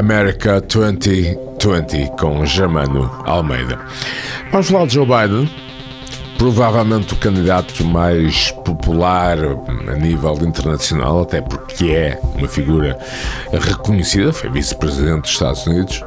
America 0.00 0.62
2020 0.62 2.12
com 2.18 2.46
Germano 2.46 3.10
Almeida. 3.26 3.78
Vamos 4.50 4.70
falar 4.70 4.86
de 4.86 4.94
Joe 4.94 5.04
Biden, 5.04 5.50
provavelmente 6.38 7.12
o 7.12 7.16
candidato 7.18 7.84
mais 7.84 8.50
popular 8.50 9.36
a 9.88 9.96
nível 9.96 10.38
internacional, 10.40 11.20
até 11.20 11.42
porque 11.42 11.84
é 11.90 12.18
uma 12.34 12.48
figura 12.48 12.98
reconhecida, 13.52 14.32
foi 14.32 14.48
vice-presidente 14.48 15.20
dos 15.20 15.32
Estados 15.32 15.66
Unidos. 15.66 16.02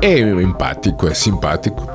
É 0.00 0.18
empático, 0.18 1.06
é 1.06 1.12
simpático. 1.12 1.86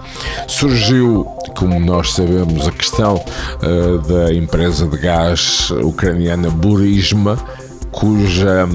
Surgiu, 0.48 1.26
como 1.58 1.80
nós 1.80 2.14
sabemos, 2.14 2.68
a 2.68 2.72
questão 2.72 3.16
uh, 3.16 3.98
da 3.98 4.32
empresa 4.32 4.86
de 4.86 4.98
gás 5.00 5.72
ucraniana 5.72 6.52
Burisma, 6.52 7.36
cuja, 7.96 8.68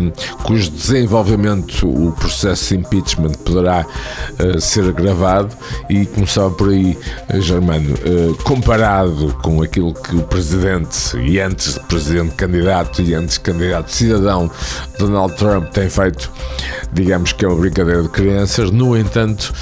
cujo 0.42 0.70
desenvolvimento, 0.70 1.86
o 1.86 2.10
processo 2.12 2.68
de 2.68 2.80
impeachment 2.80 3.32
poderá 3.44 3.84
uh, 3.84 4.58
ser 4.58 4.88
agravado 4.88 5.54
e 5.90 6.06
começava 6.06 6.50
por 6.50 6.70
aí, 6.70 6.98
uh, 7.32 7.40
Germano, 7.40 7.94
uh, 7.94 8.34
comparado 8.44 9.36
com 9.42 9.62
aquilo 9.62 9.92
que 9.92 10.16
o 10.16 10.22
presidente 10.22 11.18
e 11.18 11.38
antes 11.38 11.74
de 11.74 11.80
presidente 11.80 12.34
candidato 12.34 13.02
e 13.02 13.14
antes 13.14 13.36
candidato 13.36 13.92
cidadão 13.92 14.50
Donald 14.98 15.36
Trump 15.36 15.68
tem 15.68 15.90
feito, 15.90 16.32
digamos 16.90 17.34
que 17.34 17.44
é 17.44 17.48
uma 17.48 17.60
brincadeira 17.60 18.02
de 18.02 18.08
crianças, 18.08 18.70
no 18.70 18.96
entanto, 18.96 19.52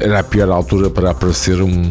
era 0.00 0.20
a 0.20 0.22
pior 0.22 0.50
altura 0.50 0.90
para 0.90 1.12
aparecer 1.12 1.62
um, 1.62 1.90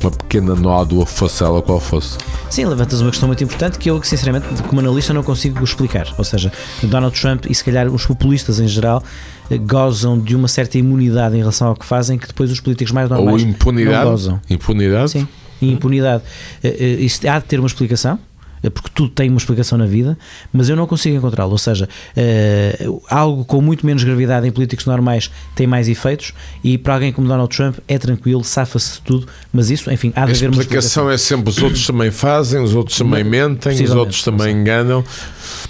uma 0.00 0.10
pequena 0.10 0.56
nódoa, 0.56 1.06
fosse 1.06 1.44
ela 1.44 1.62
qual 1.62 1.78
fosse. 1.78 2.18
Sim, 2.56 2.64
levantas 2.64 3.02
uma 3.02 3.10
questão 3.10 3.26
muito 3.26 3.44
importante 3.44 3.78
que 3.78 3.90
eu, 3.90 4.02
sinceramente, 4.02 4.46
como 4.62 4.80
analista, 4.80 5.12
não 5.12 5.22
consigo 5.22 5.62
explicar. 5.62 6.06
Ou 6.16 6.24
seja, 6.24 6.50
Donald 6.84 7.14
Trump 7.20 7.44
e 7.50 7.54
se 7.54 7.62
calhar 7.62 7.86
os 7.86 8.06
populistas 8.06 8.58
em 8.58 8.66
geral 8.66 9.04
eh, 9.50 9.58
gozam 9.58 10.18
de 10.18 10.34
uma 10.34 10.48
certa 10.48 10.78
imunidade 10.78 11.34
em 11.34 11.40
relação 11.40 11.68
ao 11.68 11.76
que 11.76 11.84
fazem 11.84 12.16
que 12.16 12.26
depois 12.26 12.50
os 12.50 12.58
políticos 12.58 12.94
mais 12.94 13.10
normais 13.10 13.42
Ou 13.42 13.48
impunidade. 13.50 14.04
não 14.04 14.10
gozam. 14.10 14.40
Impunidade? 14.48 15.10
Sim, 15.10 15.28
impunidade. 15.60 16.22
Eh, 16.64 16.96
Isto 17.00 17.28
há 17.28 17.38
de 17.40 17.44
ter 17.44 17.58
uma 17.60 17.66
explicação 17.66 18.18
porque 18.62 18.90
tudo 18.94 19.10
tem 19.10 19.28
uma 19.28 19.38
explicação 19.38 19.78
na 19.78 19.86
vida, 19.86 20.18
mas 20.52 20.68
eu 20.68 20.76
não 20.76 20.86
consigo 20.86 21.16
encontrá-lo. 21.16 21.52
Ou 21.52 21.58
seja, 21.58 21.88
uh, 22.16 23.02
algo 23.08 23.44
com 23.44 23.60
muito 23.60 23.84
menos 23.84 24.02
gravidade 24.04 24.46
em 24.46 24.50
políticos 24.50 24.86
normais 24.86 25.30
tem 25.54 25.66
mais 25.66 25.88
efeitos 25.88 26.32
e 26.62 26.76
para 26.78 26.94
alguém 26.94 27.12
como 27.12 27.28
Donald 27.28 27.54
Trump 27.54 27.76
é 27.86 27.98
tranquilo, 27.98 28.42
safa-se 28.44 28.94
de 28.94 29.00
tudo, 29.02 29.26
mas 29.52 29.70
isso, 29.70 29.90
enfim, 29.90 30.12
há 30.14 30.24
de 30.24 30.32
A 30.32 30.34
haver 30.34 30.50
uma 30.50 30.60
explicação 30.62 31.10
é 31.10 31.18
sempre 31.18 31.50
os 31.50 31.58
outros 31.58 31.86
também 31.86 32.10
fazem, 32.10 32.60
os 32.60 32.74
outros 32.74 32.96
também 32.98 33.24
mentem, 33.24 33.82
os 33.82 33.90
outros 33.90 34.22
também 34.22 34.52
sim. 34.52 34.60
enganam. 34.60 35.04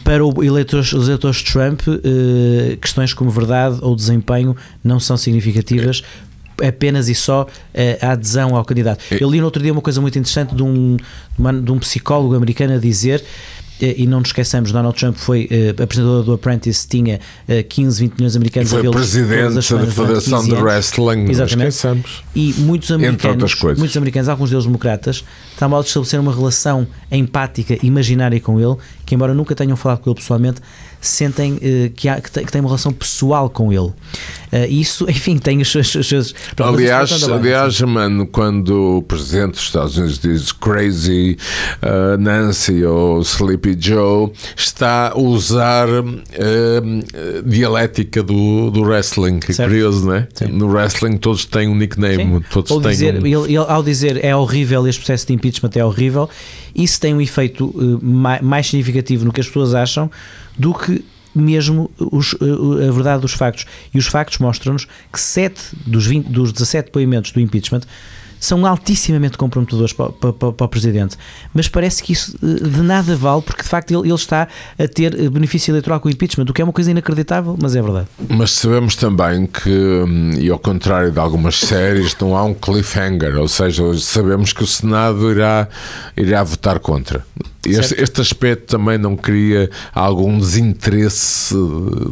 Para 0.03 0.25
o 0.25 0.43
eleitores, 0.43 0.93
os 0.93 1.09
eleitores 1.09 1.39
de 1.39 1.53
Trump, 1.53 1.83
uh, 1.87 2.77
questões 2.78 3.12
como 3.12 3.31
verdade 3.31 3.78
ou 3.83 3.95
desempenho 3.95 4.56
não 4.83 5.00
são 5.00 5.17
significativas 5.17 6.03
apenas 6.62 7.09
e 7.09 7.15
só 7.15 7.43
uh, 7.43 7.49
a 8.01 8.12
adesão 8.12 8.57
ao 8.57 8.65
candidato. 8.65 9.05
Eu 9.21 9.31
li 9.31 9.39
no 9.39 9.45
outro 9.45 9.62
dia 9.62 9.73
uma 9.73 9.83
coisa 9.83 10.01
muito 10.01 10.19
interessante 10.19 10.55
de 10.55 10.62
um, 10.62 10.97
de 10.97 11.73
um 11.73 11.79
psicólogo 11.79 12.35
americano 12.35 12.75
a 12.75 12.79
dizer 12.79 13.25
e 13.81 14.07
não 14.07 14.21
nos 14.21 14.29
esqueçamos, 14.29 14.73
Donald 14.73 14.99
Trump 14.99 15.17
foi 15.17 15.49
uh, 15.51 15.83
apresentador 15.83 16.23
do 16.23 16.33
Apprentice, 16.33 16.89
tinha 16.89 17.21
uh, 17.49 17.62
15, 17.69 18.01
20 18.01 18.15
milhões 18.15 18.33
de 18.33 18.39
americanos 18.39 18.73
e 18.73 18.75
foi 18.75 18.91
presidente 18.91 19.55
da 19.55 19.62
Federação 19.62 20.45
de 20.45 20.55
Wrestling, 20.55 21.31
Exatamente. 21.31 21.69
esqueçamos. 21.69 22.25
E 22.34 22.55
muitos 22.59 22.91
americanos, 22.91 23.55
muitos 23.77 23.97
americanos, 23.97 24.29
alguns 24.29 24.51
deles 24.51 24.65
democratas, 24.65 25.25
estavam 25.53 25.79
a 25.79 25.83
estabelecer 25.83 26.19
uma 26.19 26.34
relação 26.34 26.87
empática, 27.12 27.77
imaginária 27.83 28.41
com 28.41 28.59
ele, 28.59 28.77
que 29.07 29.15
embora 29.15 29.33
nunca 29.33 29.55
tenham 29.55 29.77
falado 29.77 30.01
com 30.01 30.11
ele 30.11 30.19
pessoalmente, 30.19 30.61
sentem 31.01 31.55
uh, 31.55 31.91
que, 31.95 32.09
há, 32.09 32.21
que, 32.21 32.31
tem, 32.31 32.45
que 32.45 32.53
tem 32.53 32.61
uma 32.61 32.69
relação 32.69 32.93
pessoal 32.93 33.49
com 33.49 33.73
ele. 33.73 33.93
Uh, 34.53 34.67
isso, 34.69 35.07
enfim, 35.09 35.39
tem 35.39 35.61
os 35.61 35.71
seus. 35.71 35.95
Os 35.95 36.09
seus 36.09 36.35
aliás, 36.59 37.23
aliás 37.23 37.81
mano, 37.83 38.27
quando 38.27 38.99
o 38.99 39.03
presidente 39.03 39.53
dos 39.53 39.62
Estados 39.62 39.97
Unidos 39.97 40.19
diz 40.19 40.53
crazy 40.53 41.37
uh, 41.83 42.21
Nancy 42.21 42.84
ou 42.84 43.21
Sleepy 43.22 43.77
Joe, 43.78 44.33
está 44.56 45.12
a 45.12 45.19
usar 45.19 45.87
dialética 47.44 48.23
do, 48.23 48.71
do 48.71 48.83
wrestling, 48.83 49.38
que 49.38 49.53
é 49.53 49.55
curioso, 49.55 50.06
não 50.06 50.15
é? 50.15 50.28
Sim. 50.34 50.47
No 50.47 50.69
wrestling 50.69 51.17
todos 51.17 51.44
têm 51.44 51.69
um 51.69 51.75
nickname. 51.75 52.17
Sim. 52.17 52.44
Todos 52.50 52.71
Ou 52.71 52.81
têm 52.81 52.91
dizer, 52.91 53.15
um... 53.15 53.27
ele, 53.27 53.55
ele, 53.55 53.56
ao 53.56 53.83
dizer 53.83 54.25
é 54.25 54.34
horrível, 54.34 54.87
este 54.87 55.00
processo 55.00 55.27
de 55.27 55.34
impeachment 55.34 55.71
é 55.75 55.84
horrível, 55.84 56.28
isso 56.75 57.00
tem 57.00 57.15
um 57.15 57.21
efeito 57.21 57.73
mais, 58.03 58.41
mais 58.43 58.67
significativo 58.67 58.96
no 59.25 59.33
que 59.33 59.41
as 59.41 59.47
pessoas 59.47 59.75
acham 59.75 60.11
do 60.59 60.75
que 60.75 61.05
mesmo 61.34 61.91
os, 61.99 62.34
a 62.41 62.91
verdade 62.91 63.21
dos 63.21 63.33
factos. 63.33 63.67
E 63.93 63.99
os 63.99 64.07
factos 64.07 64.39
mostram-nos 64.39 64.87
que 65.12 65.21
7 65.21 65.61
dos, 65.87 66.07
20, 66.07 66.29
dos 66.29 66.53
17 66.53 66.87
depoimentos 66.87 67.31
do 67.31 67.41
impeachment 67.41 67.83
são 68.39 68.67
altissimamente 68.67 69.39
comprometedores 69.39 69.93
para, 69.93 70.11
para, 70.12 70.53
para, 70.53 70.65
o 70.65 70.69
Presidente. 70.69 71.17
Mas 71.55 71.69
parece 71.69 72.03
que 72.03 72.12
isso 72.12 72.37
de 72.41 72.83
nada 72.83 73.17
vale, 73.17 73.43
porque 73.43 73.62
de 73.62 73.69
facto 73.69 73.91
ele, 73.93 74.09
ele, 74.09 74.15
está 74.15 74.47
a 74.79 74.89
ter 74.89 75.31
benefício 75.31 75.73
eleitoral 75.73 76.01
com 76.01 76.09
o 76.09 76.12
impeachment, 76.12 76.45
o 76.49 76.53
que 76.53 76.61
é 76.61 76.65
uma 76.65 76.73
coisa 76.73 76.91
inacreditável, 76.91 77.56
mas 77.61 77.75
é 77.75 77.83
verdade. 77.83 78.09
Mas 78.29 78.53
sabemos 78.53 78.95
também 78.95 79.47
que, 79.47 80.05
e 80.39 80.51
ao 80.51 80.59
contrário 80.59 81.11
de 81.11 81.19
algumas 81.19 81.59
séries, 81.59 82.17
não 82.21 82.37
há 82.37 82.45
um 82.45 82.55
cliffhanger, 82.55 83.37
ou 83.37 83.49
seja, 83.49 83.83
sabemos 83.99 84.53
que 84.53 84.62
o 84.62 84.67
Senado 84.67 85.31
irá, 85.31 85.69
irá 86.17 86.43
votar 86.43 86.79
contra. 86.79 87.25
Este, 87.66 88.00
este, 88.00 88.21
aspecto 88.21 88.77
também 88.77 88.99
não 88.99 89.16
cria 89.16 89.71
algum 89.94 90.38
desinteresse, 90.38 91.54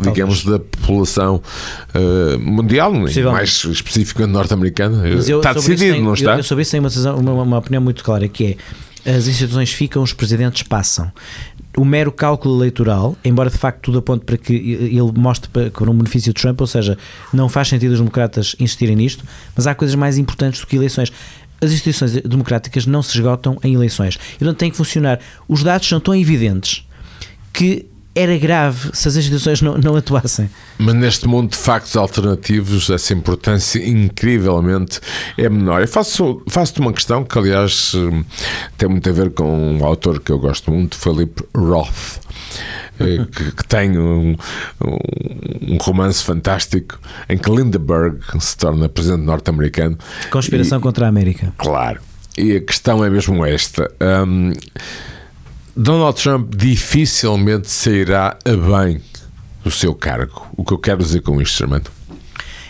digamos, 0.03 0.43
Talvez. 0.43 0.45
da 0.45 0.59
população 0.59 1.43
uh, 1.95 2.39
mundial, 2.39 2.93
mais 2.93 3.65
especificamente 3.65 4.33
norte-americana. 4.33 5.09
Está 5.09 5.53
decidido, 5.53 5.95
tenho, 5.95 6.05
não 6.05 6.15
está? 6.15 6.33
Eu, 6.33 6.37
eu 6.39 6.43
sobre 6.43 6.63
isso 6.63 6.71
tenho 6.73 6.83
uma, 6.83 7.15
uma, 7.33 7.43
uma 7.43 7.59
opinião 7.59 7.83
muito 7.83 8.03
clara, 8.03 8.29
que 8.29 8.57
é 9.05 9.17
as 9.17 9.27
instituições 9.27 9.71
ficam, 9.71 10.03
os 10.03 10.13
presidentes 10.15 10.63
passam 10.63 11.13
o 11.77 11.85
mero 11.85 12.13
cálculo 12.13 12.57
eleitoral, 12.57 13.17
embora 13.25 13.51
de 13.51 13.59
facto 13.59 13.81
tudo 13.83 13.99
aponte 13.99 14.25
para 14.25 14.37
que 14.37 14.53
ele 14.53 15.13
mostre 15.17 15.51
para, 15.51 15.71
para 15.71 15.91
um 15.91 15.95
benefício 15.95 16.33
de 16.33 16.41
Trump, 16.41 16.61
ou 16.61 16.67
seja, 16.67 16.97
não 17.33 17.49
faz 17.49 17.69
sentido 17.69 17.93
os 17.93 17.99
democratas 17.99 18.55
insistirem 18.61 18.95
nisto, 18.95 19.25
mas 19.57 19.67
há 19.67 19.75
coisas 19.75 19.95
mais 19.95 20.17
importantes 20.17 20.61
do 20.61 20.67
que 20.67 20.77
eleições 20.77 21.13
as 21.65 21.73
instituições 21.73 22.13
democráticas 22.13 22.87
não 22.87 23.03
se 23.03 23.17
esgotam 23.17 23.59
em 23.63 23.75
eleições. 23.75 24.15
E 24.35 24.39
portanto 24.39 24.59
tem 24.59 24.71
que 24.71 24.77
funcionar. 24.77 25.19
Os 25.49 25.63
dados 25.63 25.89
são 25.89 26.01
tão 26.01 26.15
evidentes 26.15 26.87
que 27.53 27.87
era 28.15 28.37
grave 28.39 28.91
se 28.93 29.09
as 29.09 29.17
instituições 29.17 29.61
não, 29.61 29.77
não 29.77 29.97
atuassem. 29.97 30.49
Mas 30.79 30.95
neste 30.95 31.27
mundo 31.27 31.51
de 31.51 31.57
factos 31.57 31.97
alternativos, 31.97 32.89
essa 32.91 33.13
importância 33.13 33.85
incrivelmente 33.85 35.01
é 35.37 35.49
menor. 35.49 35.81
Eu 35.81 35.89
faço, 35.89 36.43
faço-te 36.49 36.81
uma 36.81 36.93
questão 36.93 37.25
que, 37.25 37.39
aliás, 37.39 37.93
tem 38.79 38.89
muito 38.89 39.09
a 39.09 39.13
ver 39.13 39.31
com 39.31 39.45
um 39.45 39.85
autor 39.85 40.21
que 40.21 40.31
eu 40.31 40.39
gosto 40.39 40.71
muito, 40.71 40.97
Philip 40.97 41.43
Roth. 41.57 42.21
Eh, 43.01 43.27
que, 43.31 43.53
que, 43.53 43.67
tem 43.67 43.99
um, 43.99 44.37
um, 44.81 45.77
romance 45.81 46.23
fantástico 46.23 46.99
em 47.29 47.37
que 47.37 47.51
Lindbergh 47.51 48.21
se 48.39 48.57
torna 48.57 48.89
presidente 48.89 49.25
norte-americano. 49.25 49.99
Conspiração 50.31 50.79
e, 50.79 50.83
contra 50.83 51.07
a 51.07 51.09
América. 51.09 51.53
Claro. 51.59 52.01
E 52.37 52.57
a 52.57 52.61
questão 52.61 53.05
é 53.05 53.11
mesmo 53.11 53.45
esta. 53.45 53.91
Um, 54.01 54.53
Donald 55.77 56.23
Trump 56.23 56.55
dificilmente 56.55 57.69
sairá 57.69 58.39
a 58.45 58.51
bem 58.85 59.01
do 59.65 59.71
seu 59.73 59.93
cargo. 59.93 60.47
O 60.57 60.65
que 60.65 60.73
eu 60.73 60.79
quero 60.79 60.99
dizer 60.99 61.21
com 61.23 61.43
isto, 61.43 61.65
Armando? 61.65 61.91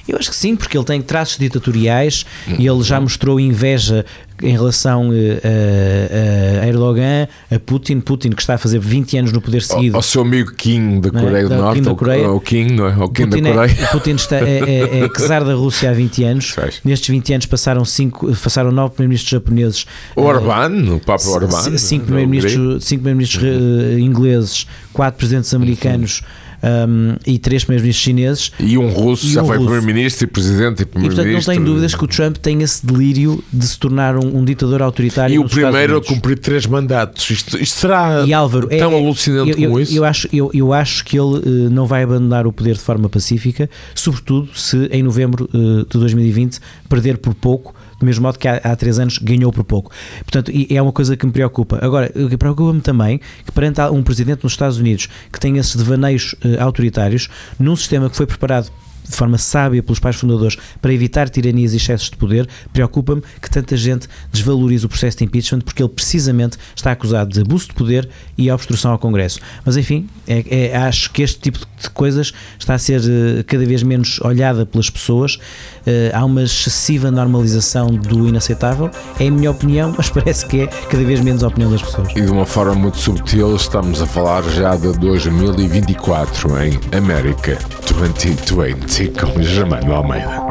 Eu 0.07 0.19
acho 0.19 0.31
que 0.31 0.37
sim, 0.37 0.55
porque 0.55 0.77
ele 0.77 0.85
tem 0.85 1.01
traços 1.01 1.39
ditatoriais 1.39 2.27
uhum. 2.47 2.57
e 2.59 2.67
ele 2.67 2.83
já 2.83 3.01
mostrou 3.01 3.41
inveja 3.41 4.05
em 4.43 4.53
relação 4.53 5.11
eh, 5.13 6.61
a, 6.61 6.65
a, 6.65 6.69
Erdogan, 6.69 7.29
a 7.51 7.59
Putin, 7.59 8.01
Putin 8.01 8.31
que 8.31 8.43
está 8.43 8.55
a 8.55 8.59
fazer 8.59 8.79
20 8.79 9.19
anos 9.19 9.33
no 9.33 9.41
poder 9.41 9.63
seguido. 9.63 9.97
Ao, 9.97 10.03
seu 10.03 10.23
amigo 10.23 10.53
Kim 10.53 11.01
da 11.01 11.09
é? 11.09 11.23
Coreia 11.23 11.45
é? 11.45 11.49
do 11.49 11.55
Norte, 11.55 11.81
da 11.81 11.95
Coreia. 11.95 12.31
o 12.31 12.41
Kim, 12.41 12.67
não 12.67 12.87
é? 12.87 12.97
O 12.97 13.09
Kim 13.09 13.29
Putin 13.29 13.43
da 13.43 13.53
Coreia. 13.53 13.77
É, 13.81 13.87
Putin 13.87 14.15
está, 14.17 14.37
é, 14.37 14.59
é, 14.59 15.05
é 15.05 15.09
czar 15.27 15.45
da 15.45 15.55
Rússia 15.55 15.91
há 15.91 15.95
20 15.95 16.25
anos. 16.25 16.57
Nestes 16.85 17.09
20 17.09 17.35
anos 17.35 17.47
passaram, 17.47 17.85
cinco, 17.85 18.35
passaram 18.37 18.73
nove 18.73 18.95
primeiros-ministros 18.95 19.31
japoneses. 19.31 19.87
O 20.17 20.23
Orbán, 20.23 20.95
o 20.95 21.01
Papa 21.01 21.27
Orbán. 21.29 21.79
Cinco 21.79 22.07
primeiros-ministros 22.07 22.85
primeiros 22.85 23.35
uh, 23.37 23.99
ingleses, 23.99 24.67
quatro 24.93 25.19
presidentes 25.19 25.55
americanos. 25.55 26.21
Uhum 26.21 26.44
um, 26.65 27.17
e 27.27 27.39
três 27.39 27.65
primeiros-ministros 27.65 28.03
chineses. 28.03 28.53
E 28.59 28.79
um 28.79 28.89
russo, 28.89 29.27
e 29.27 29.33
já 29.33 29.43
um 29.43 29.47
foi 29.47 29.59
primeiro-ministro 29.59 30.25
e 30.25 30.27
presidente 30.27 30.83
e 30.83 30.87
primeiro-ministro. 30.87 31.31
E 31.31 31.35
portanto 31.35 31.47
não 31.47 31.55
tenho 31.55 31.65
dúvidas 31.65 31.95
que 31.95 32.05
o 32.05 32.09
Trump 32.09 32.37
tem 32.39 32.63
esse 32.63 32.85
delírio 32.85 33.43
de 33.53 33.67
se 33.67 33.79
tornar 33.79 34.17
um, 34.17 34.39
um 34.39 34.45
ditador 34.45 34.83
autoritário. 34.83 35.35
E 35.35 35.39
o 35.39 35.49
primeiro 35.49 35.97
a 35.97 36.03
cumprir 36.03 36.39
três 36.39 36.67
mandatos. 36.67 37.31
Isto, 37.31 37.61
isto 37.61 37.81
será 37.81 38.25
Álvaro, 38.37 38.69
tão 38.69 38.93
é, 38.93 38.97
alucinante 38.97 39.51
eu, 39.51 39.69
como 39.69 39.81
isso? 39.81 39.95
Eu 39.95 40.05
acho, 40.05 40.29
eu, 40.33 40.51
eu 40.55 40.73
acho 40.73 41.05
que 41.05 41.19
ele 41.19 41.39
uh, 41.39 41.71
não 41.71 41.87
vai 41.87 42.03
abandonar 42.03 42.47
o 42.47 42.53
poder 42.53 42.75
de 42.75 42.81
forma 42.81 43.09
pacífica, 43.09 43.69
sobretudo 43.95 44.49
se 44.55 44.87
em 44.91 45.03
novembro 45.03 45.49
uh, 45.53 45.85
de 45.85 45.99
2020 45.99 46.59
perder 46.89 47.19
por 47.19 47.35
pouco 47.35 47.75
do 48.05 48.07
mesmo 48.07 48.23
modo 48.23 48.39
que 48.39 48.47
há, 48.47 48.57
há 48.57 48.77
três 48.77 48.99
anos 48.99 49.19
ganhou 49.19 49.51
por 49.51 49.65
pouco. 49.65 49.91
Portanto, 50.19 50.53
é 50.71 50.81
uma 50.81 50.93
coisa 50.93 51.17
que 51.17 51.25
me 51.25 51.33
preocupa. 51.33 51.79
Agora, 51.81 52.13
preocupa-me 52.39 52.81
também 52.81 53.19
que 53.45 53.51
perante 53.51 53.81
um 53.81 54.03
presidente 54.03 54.45
nos 54.45 54.53
Estados 54.53 54.79
Unidos 54.79 55.09
que 55.33 55.41
tem 55.41 55.57
esses 55.57 55.75
devaneios 55.75 56.35
uh, 56.35 56.61
autoritários, 56.63 57.29
num 57.59 57.75
sistema 57.75 58.11
que 58.11 58.17
foi 58.17 58.27
preparado 58.27 58.71
de 59.09 59.17
forma 59.17 59.39
sábia 59.39 59.83
pelos 59.83 59.99
pais 59.99 60.17
fundadores 60.17 60.57
para 60.81 60.93
evitar 60.93 61.29
tiranias 61.29 61.73
e 61.75 61.77
excessos 61.77 62.11
de 62.11 62.17
poder, 62.17 62.49
preocupa-me 62.73 63.23
que 63.41 63.51
tanta 63.51 63.77
gente 63.77 64.09
desvalorize 64.33 64.87
o 64.87 64.89
processo 64.89 65.19
de 65.19 65.25
impeachment 65.25 65.61
porque 65.61 65.83
ele 65.83 65.91
precisamente 65.91 66.57
está 66.75 66.93
acusado 66.93 67.33
de 67.33 67.41
abuso 67.41 67.69
de 67.69 67.75
poder 67.75 68.09
e 68.37 68.51
obstrução 68.51 68.93
ao 68.93 68.99
Congresso. 68.99 69.41
Mas 69.65 69.77
enfim, 69.77 70.09
é, 70.27 70.71
é, 70.71 70.77
acho 70.77 71.11
que 71.11 71.23
este 71.23 71.39
tipo 71.41 71.59
de 71.59 71.91
coisas 71.91 72.33
está 72.59 72.75
a 72.75 72.79
ser 72.79 73.01
uh, 73.01 73.45
cada 73.47 73.65
vez 73.67 73.83
menos 73.83 74.21
olhada 74.21 74.65
pelas 74.65 74.89
pessoas. 74.89 75.35
Uh, 75.35 76.11
há 76.15 76.25
uma 76.25 76.43
excessiva 76.43 77.11
normalização 77.11 77.89
do 77.89 78.27
inaceitável, 78.29 78.91
é 79.21 79.29
a 79.29 79.31
minha 79.31 79.51
opinião, 79.51 79.95
mas 79.97 80.09
parece 80.11 80.47
que 80.47 80.63
é 80.63 80.67
cada 80.67 81.05
vez 81.05 81.21
menos 81.21 81.45
a 81.45 81.49
opinião 81.49 81.71
das 81.71 81.83
pessoas. 81.83 82.09
E 82.17 82.21
de 82.21 82.31
uma 82.31 82.47
forma 82.47 82.75
muito 82.75 82.97
subtil, 82.97 83.55
estamos 83.57 84.01
a 84.01 84.07
falar 84.07 84.43
já 84.51 84.77
de 84.77 84.93
2024 84.99 86.63
em 86.63 86.81
América 86.97 87.59
2020 87.93 88.94
com 89.03 89.43
Germano 89.43 89.93
Almeida. 89.93 90.44